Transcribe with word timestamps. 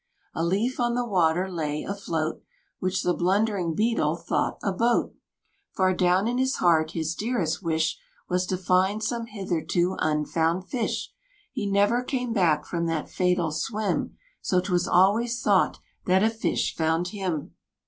A 0.33 0.43
leaf 0.43 0.79
on 0.79 0.95
the 0.95 1.05
water 1.05 1.47
lay 1.47 1.83
afloat, 1.83 2.41
Which 2.79 3.03
the 3.03 3.13
blundering 3.13 3.75
Beetle 3.75 4.15
thought 4.15 4.57
a 4.63 4.71
boat. 4.71 5.13
Far 5.77 5.93
down 5.93 6.27
in 6.27 6.39
his 6.39 6.55
heart 6.55 6.93
his 6.93 7.13
dearest 7.13 7.61
wish 7.61 7.99
Was 8.27 8.47
to 8.47 8.57
find 8.57 9.03
some 9.03 9.27
hitherto 9.27 9.95
unfound 9.99 10.67
fish. 10.67 11.13
He 11.53 11.69
never 11.69 12.01
came 12.01 12.33
back 12.33 12.65
from 12.65 12.87
that 12.87 13.09
fatal 13.11 13.51
swim, 13.51 14.17
So 14.41 14.59
'twas 14.59 14.87
always 14.87 15.39
thought 15.39 15.77
that 16.07 16.23
a 16.23 16.31
fish 16.31 16.75
found 16.75 17.09
him. 17.09 17.53